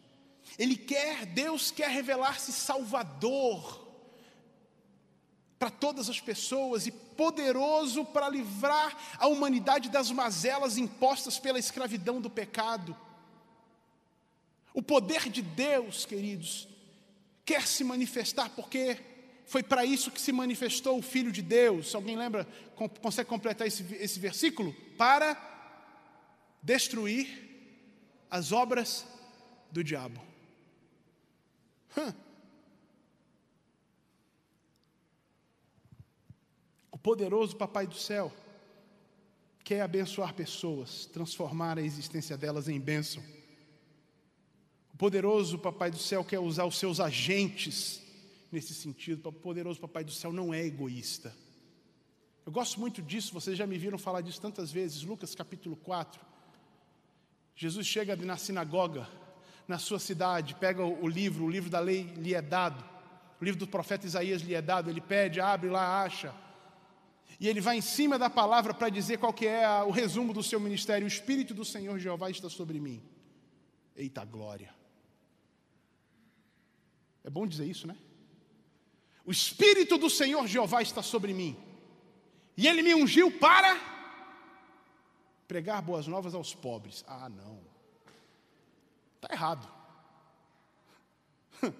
[0.58, 3.84] Ele quer, Deus quer revelar-se Salvador
[5.58, 12.20] para todas as pessoas e poderoso para livrar a humanidade das mazelas impostas pela escravidão
[12.20, 12.96] do pecado.
[14.76, 16.68] O poder de Deus, queridos,
[17.46, 18.98] quer se manifestar porque
[19.46, 21.94] foi para isso que se manifestou o Filho de Deus.
[21.94, 22.46] Alguém lembra,
[23.00, 24.74] consegue completar esse, esse versículo?
[24.98, 25.34] Para
[26.62, 27.26] destruir
[28.30, 29.06] as obras
[29.72, 30.20] do diabo.
[36.92, 38.30] O poderoso Papai do céu
[39.64, 43.35] quer abençoar pessoas, transformar a existência delas em bênção.
[44.96, 48.00] O poderoso Papai do céu quer usar os seus agentes
[48.50, 49.28] nesse sentido.
[49.28, 51.36] O poderoso Papai do Céu não é egoísta.
[52.46, 55.02] Eu gosto muito disso, vocês já me viram falar disso tantas vezes.
[55.02, 56.18] Lucas capítulo 4.
[57.54, 59.06] Jesus chega na sinagoga,
[59.68, 62.82] na sua cidade, pega o livro, o livro da lei lhe é dado,
[63.38, 66.34] o livro do profeta Isaías lhe é dado, ele pede, abre lá, acha.
[67.38, 70.42] E ele vai em cima da palavra para dizer qual que é o resumo do
[70.42, 71.04] seu ministério.
[71.04, 73.02] O Espírito do Senhor Jeová está sobre mim.
[73.94, 74.74] Eita glória.
[77.26, 77.96] É bom dizer isso, né?
[79.24, 81.56] O Espírito do Senhor Jeová está sobre mim,
[82.56, 83.76] e ele me ungiu para
[85.48, 87.04] pregar boas novas aos pobres.
[87.08, 87.58] Ah, não,
[89.16, 89.68] está errado.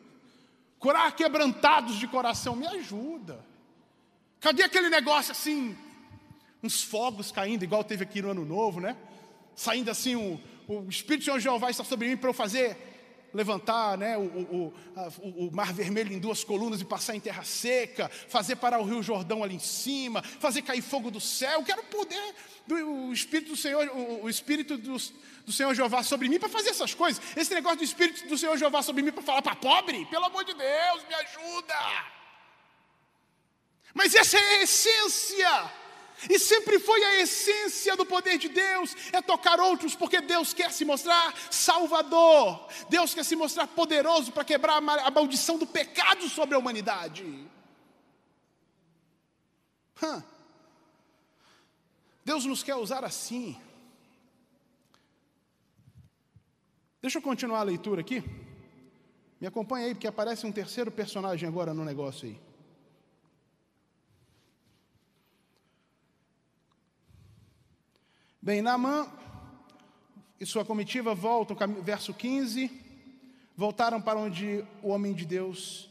[0.80, 3.46] Curar quebrantados de coração, me ajuda.
[4.40, 5.78] Cadê aquele negócio assim,
[6.60, 8.96] uns fogos caindo, igual teve aqui no Ano Novo, né?
[9.54, 12.95] Saindo assim, o, o Espírito do Senhor Jeová está sobre mim para eu fazer
[13.36, 14.74] levantar né, o, o,
[15.18, 18.84] o, o, mar vermelho em duas colunas e passar em terra seca, fazer parar o
[18.84, 21.60] rio Jordão ali em cima, fazer cair fogo do céu.
[21.60, 22.34] Eu quero o poder
[22.66, 23.88] do Espírito do Senhor,
[24.22, 24.96] o, Espírito do,
[25.44, 27.22] do Senhor Jeová sobre mim para fazer essas coisas.
[27.36, 30.44] Esse negócio do Espírito do Senhor Jeová sobre mim para falar para pobre, pelo amor
[30.44, 31.74] de Deus, me ajuda.
[33.92, 35.70] Mas essa é a essência
[36.30, 40.72] e sempre foi a essência do poder de Deus, é tocar outros, porque Deus quer
[40.72, 46.54] se mostrar salvador, Deus quer se mostrar poderoso para quebrar a maldição do pecado sobre
[46.54, 47.24] a humanidade.
[50.02, 50.22] Hum.
[52.24, 53.56] Deus nos quer usar assim.
[57.00, 58.22] Deixa eu continuar a leitura aqui.
[59.40, 62.45] Me acompanha aí, porque aparece um terceiro personagem agora no negócio aí.
[68.46, 69.08] Bem, Naamã
[70.38, 72.70] e sua comitiva voltam, verso 15,
[73.56, 75.90] voltaram para onde o homem de Deus,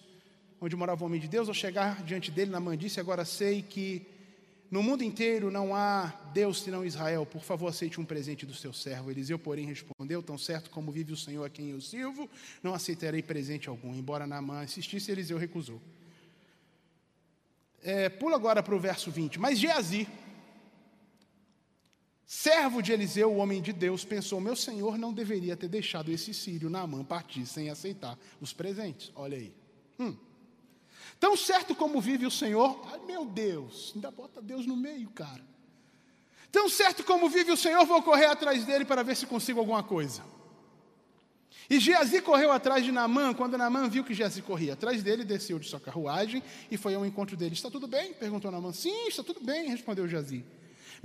[0.62, 4.08] onde morava o homem de Deus, ao chegar diante dele, Naamã disse, agora sei que
[4.72, 8.72] no mundo inteiro não há Deus senão Israel, por favor aceite um presente do seu
[8.72, 9.12] servo.
[9.12, 12.30] Eliseu, porém, respondeu, tão certo como vive o Senhor a quem eu sirvo,
[12.64, 13.94] não aceitarei presente algum.
[13.94, 15.82] Embora Naamã insistisse, Eliseu recusou.
[17.84, 19.42] É, pula agora para o verso 20.
[19.42, 20.08] Mas Geazi,
[22.26, 26.34] Servo de Eliseu, o homem de Deus, pensou: meu senhor não deveria ter deixado esse
[26.34, 29.12] sírio Naamã partir sem aceitar os presentes.
[29.16, 29.54] Olha aí.
[30.00, 30.16] Hum.
[31.20, 35.42] Tão certo como vive o Senhor, ai meu Deus, ainda bota Deus no meio, cara.
[36.52, 39.84] Tão certo como vive o Senhor, vou correr atrás dele para ver se consigo alguma
[39.84, 40.24] coisa.
[41.70, 45.58] E Geazi correu atrás de Naamã, quando Naamã viu que Geazi corria atrás dele, desceu
[45.58, 47.54] de sua carruagem e foi ao encontro dele.
[47.54, 48.14] Está tudo bem?
[48.14, 48.72] perguntou Naamã.
[48.72, 50.46] Sim, está tudo bem, respondeu Geazi.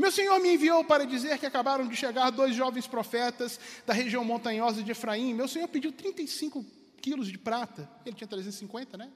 [0.00, 4.24] Meu senhor me enviou para dizer que acabaram de chegar dois jovens profetas da região
[4.24, 5.34] montanhosa de Efraim.
[5.34, 6.64] Meu senhor pediu 35
[7.02, 7.86] quilos de prata.
[8.06, 9.10] Ele tinha 350, né?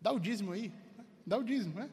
[0.00, 0.72] Dá o dízimo aí.
[1.24, 1.88] Dá o dízimo, né?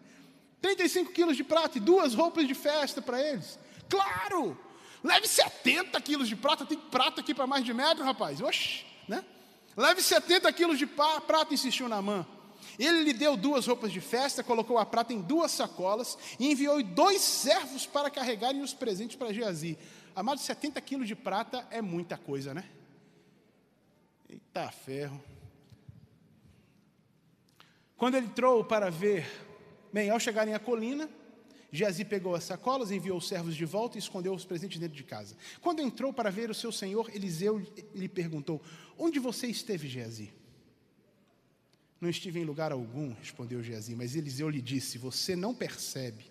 [0.60, 3.60] 35 quilos de prata e duas roupas de festa para eles.
[3.88, 4.60] Claro!
[5.04, 6.66] Leve 70 quilos de prata.
[6.66, 8.42] Tem prata aqui para mais de metro, rapaz.
[8.42, 9.24] Oxi, né?
[9.76, 12.26] Leve 70 quilos de prata, insistiu na mão.
[12.78, 16.82] Ele lhe deu duas roupas de festa, colocou a prata em duas sacolas e enviou
[16.84, 19.78] dois servos para carregarem os presentes para Geazi.
[20.16, 22.70] Amado, 70 quilos de prata é muita coisa, né?
[24.30, 25.22] Eita ferro.
[27.96, 29.28] Quando ele entrou para ver,
[29.92, 31.10] bem, ao chegarem à colina,
[31.72, 35.04] Geazi pegou as sacolas, enviou os servos de volta e escondeu os presentes dentro de
[35.04, 35.36] casa.
[35.62, 37.60] Quando entrou para ver o seu senhor, Eliseu
[37.94, 38.62] lhe perguntou:
[38.98, 40.32] Onde você esteve, Geazi?
[42.00, 46.26] Não estive em lugar algum, respondeu Geazi, mas Eliseu lhe disse: Você não percebe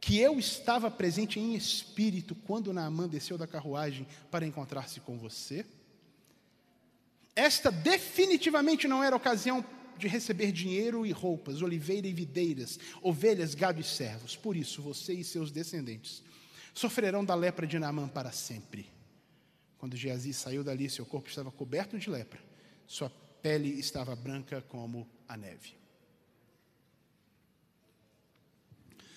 [0.00, 5.64] que eu estava presente em espírito quando Naamã desceu da carruagem para encontrar-se com você?
[7.36, 9.64] Esta definitivamente não era ocasião
[9.98, 14.36] de receber dinheiro e roupas, oliveira e videiras, ovelhas, gado e servos.
[14.36, 16.22] Por isso, você e seus descendentes
[16.74, 18.86] sofrerão da lepra de Naamã para sempre.
[19.78, 22.40] Quando Geazi saiu dali, seu corpo estava coberto de lepra,
[22.86, 23.10] sua
[23.42, 25.74] pele estava branca como a neve.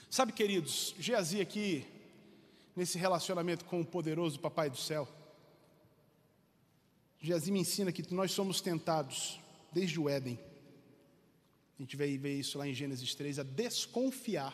[0.10, 1.86] Sabe, queridos, Geazi aqui,
[2.76, 5.08] nesse relacionamento com o poderoso Papai do Céu,
[7.20, 9.40] Geazi me ensina que nós somos tentados
[9.72, 10.40] desde o Éden
[11.78, 14.54] a gente vai ver isso lá em Gênesis 3, a desconfiar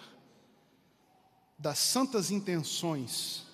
[1.58, 3.46] das santas intenções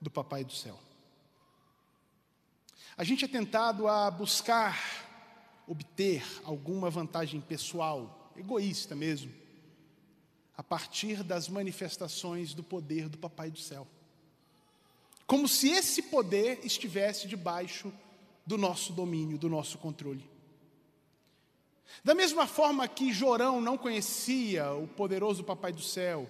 [0.00, 0.80] do Papai do Céu.
[2.96, 5.09] A gente é tentado a buscar
[5.70, 9.32] obter alguma vantagem pessoal, egoísta mesmo,
[10.56, 13.86] a partir das manifestações do poder do Papai do Céu.
[15.28, 17.92] Como se esse poder estivesse debaixo
[18.44, 20.28] do nosso domínio, do nosso controle.
[22.02, 26.28] Da mesma forma que Jorão não conhecia o poderoso Papai do Céu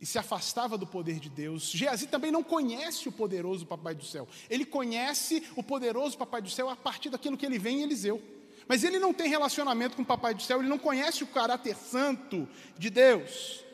[0.00, 4.04] e se afastava do poder de Deus, Geazi também não conhece o poderoso Papai do
[4.04, 4.28] Céu.
[4.48, 8.22] Ele conhece o poderoso Papai do Céu a partir daquilo que ele vê em Eliseu.
[8.68, 11.74] Mas ele não tem relacionamento com o Papai do Céu, ele não conhece o caráter
[11.74, 13.64] santo de Deus.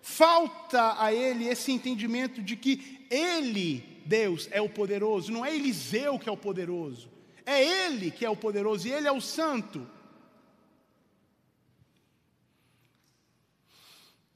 [0.00, 6.18] Falta a ele esse entendimento de que ele, Deus, é o poderoso, não é Eliseu
[6.18, 7.10] que é o poderoso,
[7.44, 9.86] é ele que é o poderoso e ele é o santo.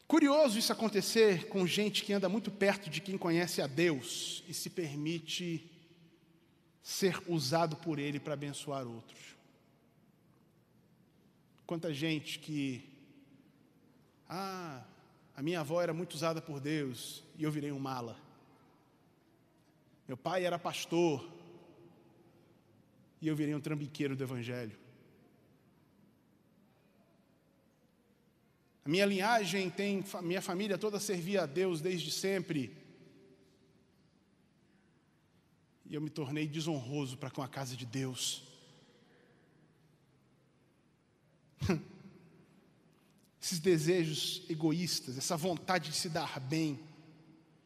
[0.09, 4.55] Curioso isso acontecer com gente que anda muito perto de quem conhece a Deus e
[4.55, 5.71] se permite
[6.83, 9.37] ser usado por Ele para abençoar outros.
[11.67, 12.89] Quanta gente que,
[14.27, 14.83] ah,
[15.37, 18.19] a minha avó era muito usada por Deus e eu virei um mala.
[20.09, 21.31] Meu pai era pastor
[23.21, 24.88] e eu virei um trambiqueiro do Evangelho.
[28.89, 32.75] Minha linhagem tem, minha família toda servia a Deus desde sempre.
[35.85, 38.45] E eu me tornei desonroso para com a casa de Deus.
[43.43, 46.81] Esses desejos egoístas, essa vontade de se dar bem,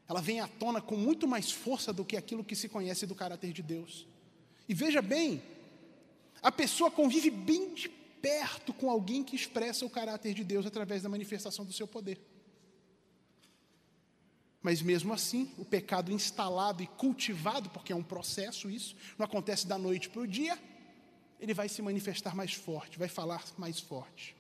[0.09, 3.15] ela vem à tona com muito mais força do que aquilo que se conhece do
[3.15, 4.09] caráter de Deus.
[4.69, 5.41] E veja bem,
[6.43, 7.89] a pessoa convive bem de
[8.23, 12.19] perto com alguém que expressa o caráter de Deus através da manifestação do seu poder.
[14.63, 19.67] Mas mesmo assim, o pecado instalado e cultivado, porque é um processo isso, não acontece
[19.67, 20.57] da noite para o dia,
[21.41, 24.37] ele vai se manifestar mais forte, vai falar mais forte.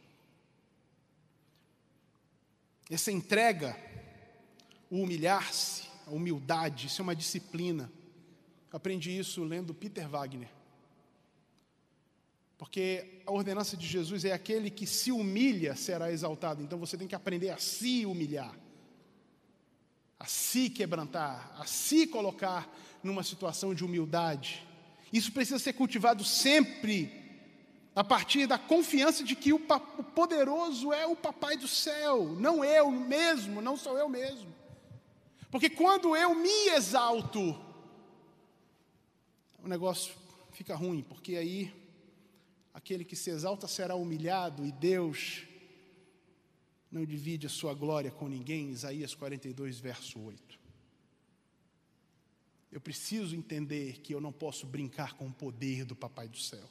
[2.89, 3.77] Essa entrega,
[4.89, 7.91] o humilhar-se, a humildade, isso é uma disciplina.
[8.73, 10.62] Eu aprendi isso lendo Peter Wagner.
[12.63, 16.63] Porque a ordenança de Jesus é aquele que se humilha será exaltado.
[16.63, 18.57] Então você tem que aprender a se humilhar,
[20.17, 22.73] a se quebrantar, a se colocar
[23.03, 24.65] numa situação de humildade.
[25.13, 27.13] Isso precisa ser cultivado sempre
[27.97, 29.59] a partir da confiança de que o,
[30.15, 34.55] poderoso é o Papai do céu, não eu mesmo, não sou eu mesmo.
[35.51, 37.61] Porque quando eu me exalto,
[39.61, 40.15] o negócio
[40.53, 41.82] fica ruim, porque aí
[42.73, 45.45] Aquele que se exalta será humilhado, e Deus
[46.91, 48.71] não divide a sua glória com ninguém.
[48.71, 50.61] Isaías 42, verso 8.
[52.71, 56.69] Eu preciso entender que eu não posso brincar com o poder do Papai do céu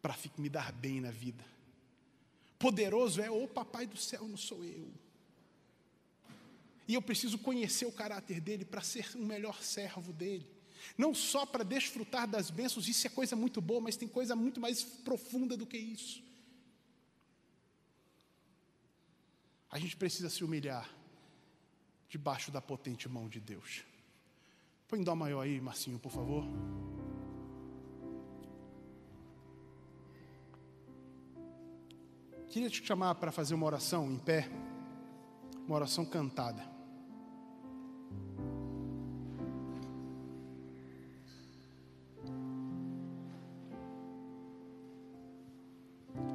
[0.00, 1.44] para me dar bem na vida.
[2.58, 4.90] Poderoso é o Papai do céu, não sou eu.
[6.88, 10.46] E eu preciso conhecer o caráter dele para ser um melhor servo dele.
[10.96, 14.60] Não só para desfrutar das bênçãos, isso é coisa muito boa, mas tem coisa muito
[14.60, 16.22] mais profunda do que isso.
[19.70, 20.88] A gente precisa se humilhar
[22.08, 23.84] debaixo da potente mão de Deus.
[24.88, 26.44] Põe dó maior aí, Marcinho, por favor.
[32.48, 34.50] Queria te chamar para fazer uma oração em pé,
[35.66, 36.68] uma oração cantada.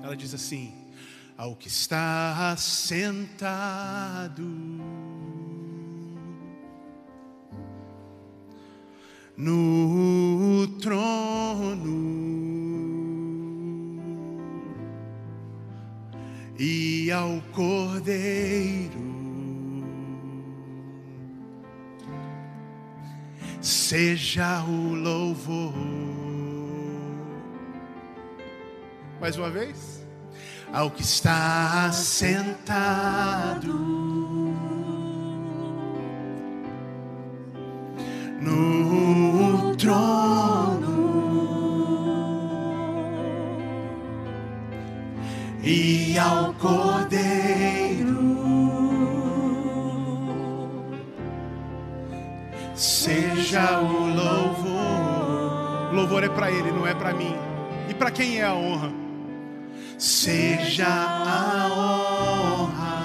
[0.05, 0.71] Ela diz assim:
[1.35, 4.43] Ao que está sentado
[9.35, 12.05] no trono
[16.59, 19.03] e ao Cordeiro.
[23.59, 25.73] Seja o louvor.
[29.19, 29.94] Mais uma vez.
[30.75, 33.73] Ao que está sentado
[38.41, 40.75] no trono
[45.63, 48.35] e ao Cordeiro.
[52.75, 55.93] Seja o louvor.
[55.93, 57.33] O louvor é para Ele, não é para mim.
[57.89, 59.04] E para quem é a honra?
[59.97, 62.95] Seja a honra.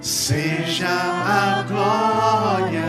[0.00, 2.82] Seja a glória.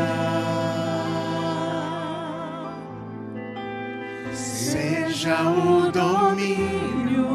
[4.34, 7.30] Seja o domínio.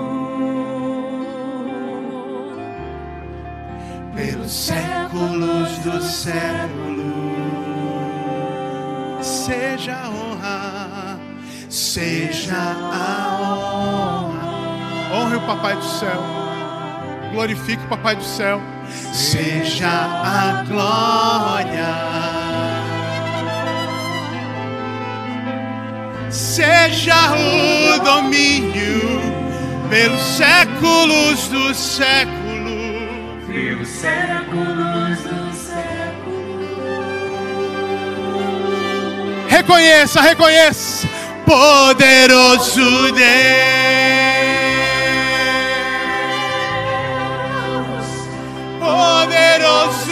[4.17, 7.05] Pelos séculos dos séculos.
[9.21, 10.24] Seja a honra.
[11.95, 15.15] Seja a honra.
[15.15, 16.21] Honre o Papai do céu.
[17.31, 18.61] Glorifique o Papai do céu.
[19.13, 21.95] Seja a glória.
[26.31, 29.23] Seja o domínio
[29.89, 32.35] pelos séculos dos séculos.
[33.47, 35.95] Pelos séculos dos séculos.
[39.49, 41.09] Reconheça, reconheça,
[41.45, 43.25] poderoso Deus,
[48.81, 50.04] poderoso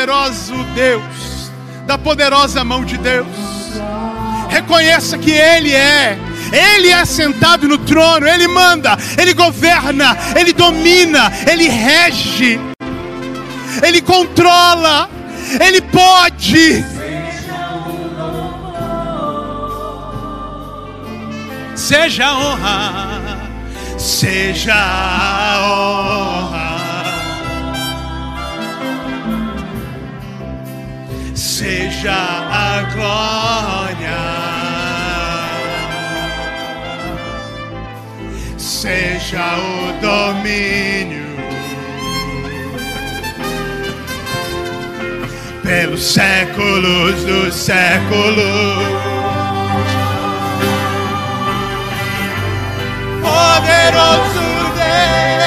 [0.00, 1.50] poderoso Deus,
[1.86, 3.26] da poderosa mão de Deus.
[4.48, 6.18] Reconheça que Ele é.
[6.50, 12.58] Ele é sentado no trono, Ele manda, Ele governa, Ele domina, Ele rege,
[13.82, 15.08] Ele controla,
[15.60, 16.82] Ele pode.
[21.76, 23.48] Seja a honra,
[23.98, 26.09] seja a honra,
[32.00, 34.20] seja a glória,
[38.56, 41.28] seja o domínio
[45.62, 48.46] pelos séculos dos séculos.
[53.20, 55.39] Poderoso Deus,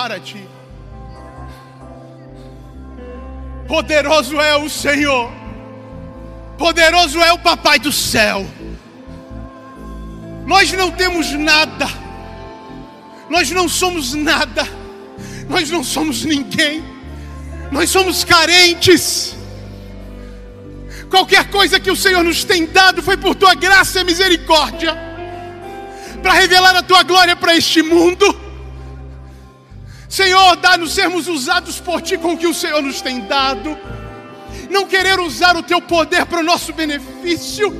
[0.00, 0.48] quem se compara a ti?
[3.66, 5.30] Poderoso é o Senhor,
[6.58, 8.46] poderoso é o Papai do céu.
[10.46, 11.88] Nós não temos nada,
[13.28, 14.66] nós não somos nada,
[15.48, 16.82] nós não somos ninguém,
[17.70, 19.36] nós somos carentes.
[21.08, 24.96] Qualquer coisa que o Senhor nos tem dado foi por tua graça e misericórdia,
[26.22, 28.49] para revelar a tua glória para este mundo.
[30.10, 33.78] Senhor, dá-nos sermos usados por Ti com o que o Senhor nos tem dado.
[34.68, 37.72] Não querer usar o Teu poder para o nosso benefício.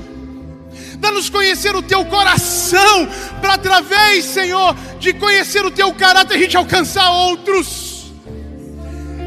[0.99, 3.09] Dá-nos conhecer o Teu coração,
[3.41, 8.13] para através, Senhor, de conhecer o Teu caráter, a gente alcançar outros.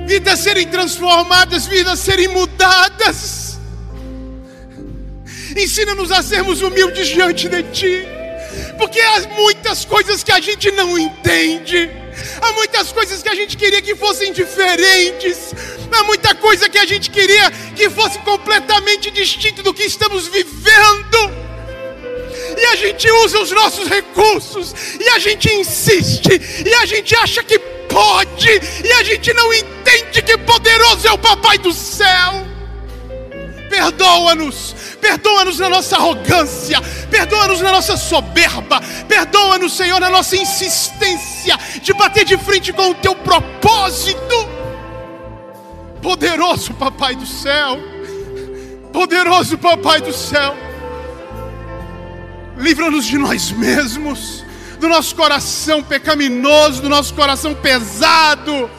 [0.07, 3.59] Vidas serem transformadas, vidas serem mudadas.
[5.57, 8.07] Ensina-nos a sermos humildes diante de Ti,
[8.77, 12.02] porque há muitas coisas que a gente não entende
[12.41, 15.53] Há muitas coisas que a gente queria que fossem diferentes.
[15.91, 21.43] Há muita coisa que a gente queria que fosse completamente distinto do que estamos vivendo.
[22.57, 26.29] E a gente usa os nossos recursos, e a gente insiste,
[26.65, 28.49] e a gente acha que pode,
[28.83, 32.52] e a gente não entende que poderoso é o Papai do céu.
[33.73, 41.91] Perdoa-nos, perdoa-nos na nossa arrogância, perdoa-nos na nossa soberba, perdoa-nos, Senhor, na nossa insistência de
[41.93, 44.47] bater de frente com o teu propósito.
[46.03, 47.79] Poderoso Papai do céu,
[48.93, 50.55] poderoso Papai do céu,
[52.55, 54.45] livra-nos de nós mesmos,
[54.79, 58.69] do nosso coração pecaminoso, do nosso coração pesado,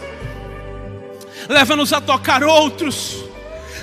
[1.48, 3.23] leva-nos a tocar outros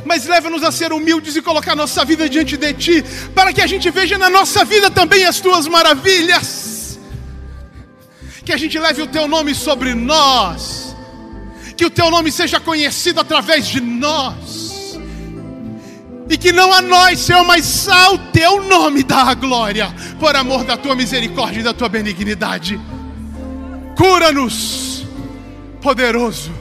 [0.05, 3.67] mas leva-nos a ser humildes e colocar nossa vida diante de Ti, para que a
[3.67, 6.99] gente veja na nossa vida também as Tuas maravilhas,
[8.43, 10.95] que a gente leve o Teu nome sobre nós,
[11.77, 14.99] que o Teu nome seja conhecido através de nós,
[16.29, 20.63] e que não a nós, Senhor, mas ao Teu nome dá a glória, por amor
[20.63, 22.79] da Tua misericórdia e da Tua benignidade.
[23.95, 25.05] Cura-nos,
[25.81, 26.51] poderoso,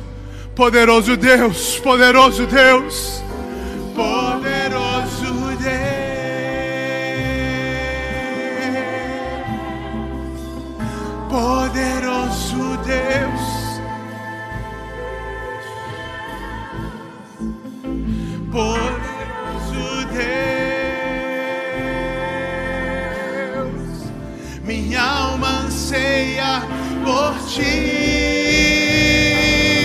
[0.54, 3.22] poderoso Deus, poderoso Deus
[3.94, 5.70] poderoso Deus,
[11.28, 13.80] poderoso Deus,
[18.50, 20.06] poderoso
[23.52, 24.10] Deus,
[24.64, 26.62] minha alma anseia
[27.04, 27.70] por ti.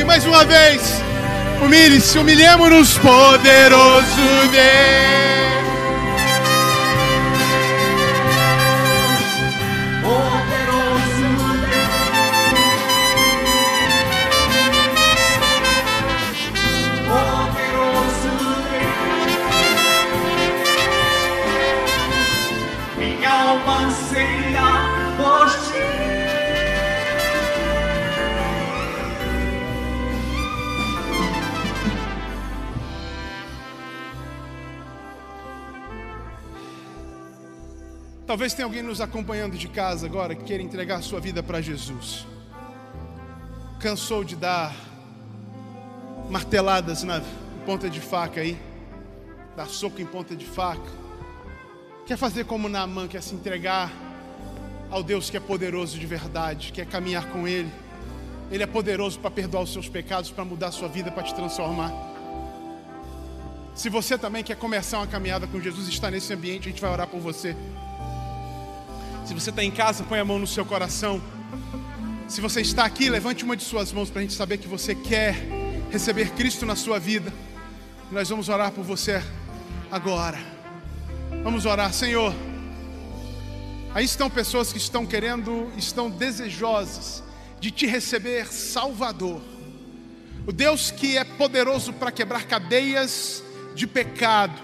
[0.05, 1.04] Mais uma vez.
[1.65, 5.54] Humilhe-se, humilhemos-nos, poderoso Deus.
[38.45, 42.27] Talvez tenha alguém nos acompanhando de casa agora que queira entregar sua vida para Jesus.
[43.79, 44.71] Cansou de dar
[46.29, 47.23] marteladas na
[47.65, 48.55] ponta de faca aí,
[49.57, 50.91] dar soco em ponta de faca.
[52.05, 53.91] Quer fazer como Naamã, quer se entregar
[54.91, 57.71] ao Deus que é poderoso de verdade, quer caminhar com Ele.
[58.51, 61.33] Ele é poderoso para perdoar os seus pecados, para mudar a sua vida, para te
[61.33, 61.91] transformar.
[63.73, 66.91] Se você também quer começar uma caminhada com Jesus, está nesse ambiente, a gente vai
[66.91, 67.57] orar por você.
[69.25, 71.19] Se você está em casa, põe a mão no seu coração.
[72.27, 74.93] Se você está aqui, levante uma de suas mãos para a gente saber que você
[74.93, 75.35] quer
[75.89, 77.33] receber Cristo na sua vida.
[78.11, 79.19] Nós vamos orar por você
[79.91, 80.37] agora.
[81.43, 82.35] Vamos orar, Senhor.
[83.95, 87.23] Aí estão pessoas que estão querendo, estão desejosas
[87.59, 89.41] de te receber, Salvador.
[90.45, 94.61] O Deus que é poderoso para quebrar cadeias de pecado.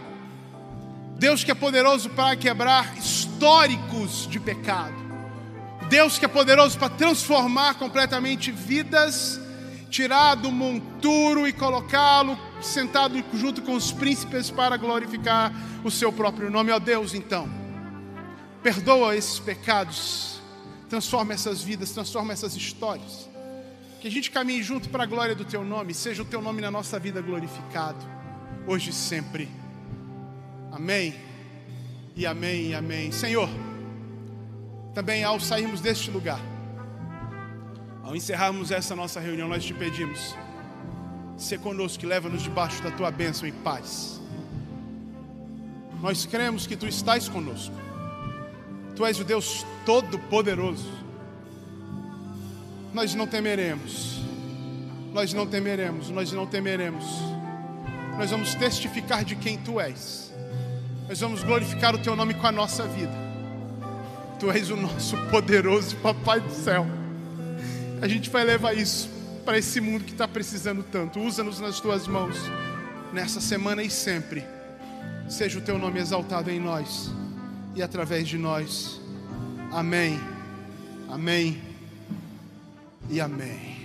[1.18, 2.96] Deus que é poderoso para quebrar
[3.42, 4.94] históricos de pecado.
[5.90, 9.42] Deus que é poderoso para transformar completamente vidas,
[9.90, 15.52] tirar do monturo e colocá-lo sentado junto com os príncipes para glorificar
[15.84, 16.72] o seu próprio nome.
[16.72, 17.50] Ó Deus, então,
[18.62, 20.40] perdoa esses pecados,
[20.88, 23.28] transforma essas vidas, transforma essas histórias.
[24.00, 26.62] Que a gente caminhe junto para a glória do teu nome, seja o teu nome
[26.62, 28.06] na nossa vida glorificado,
[28.68, 29.50] hoje e sempre.
[30.72, 31.31] Amém
[32.16, 33.12] e amém e amém.
[33.12, 33.50] Senhor,
[34.94, 36.40] também ao sairmos deste lugar,
[38.04, 40.36] ao encerrarmos essa nossa reunião, nós te pedimos,
[41.38, 44.22] ser conosco, leva-nos debaixo da tua bênção e paz.
[46.02, 47.76] Nós cremos que tu estás conosco.
[48.96, 50.92] Tu és o Deus Todo-Poderoso.
[52.94, 54.20] Nós não temeremos.
[55.14, 57.06] Nós não temeremos, nós não temeremos.
[58.18, 60.31] Nós vamos testificar de quem tu és.
[61.12, 63.12] Nós vamos glorificar o teu nome com a nossa vida.
[64.40, 66.88] Tu és o nosso poderoso Papai do céu.
[68.02, 69.10] A gente vai levar isso
[69.44, 71.20] para esse mundo que está precisando tanto.
[71.20, 72.38] Usa-nos nas tuas mãos,
[73.12, 74.46] nessa semana e sempre.
[75.28, 77.12] Seja o teu nome exaltado em nós
[77.76, 79.02] e através de nós.
[79.70, 80.18] Amém.
[81.10, 81.62] Amém.
[83.10, 83.81] E amém.